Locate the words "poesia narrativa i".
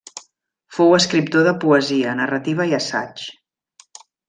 1.65-2.75